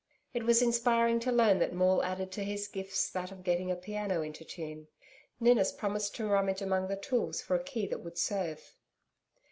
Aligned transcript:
It 0.33 0.41
was 0.45 0.63
inspiring 0.63 1.19
to 1.19 1.31
learn 1.31 1.59
that 1.59 1.73
Maule 1.75 2.01
added 2.01 2.31
to 2.31 2.43
his 2.43 2.67
gifts 2.67 3.07
that 3.11 3.31
of 3.31 3.43
getting 3.43 3.69
a 3.69 3.75
piano 3.75 4.23
into 4.23 4.43
tune. 4.43 4.87
Ninnis 5.39 5.71
promised 5.71 6.15
to 6.15 6.25
rummage 6.27 6.59
among 6.63 6.87
the 6.87 6.95
tools 6.97 7.39
for 7.39 7.53
a 7.53 7.63
key 7.63 7.85
that 7.85 8.01
would 8.03 8.17
serve. 8.17 8.73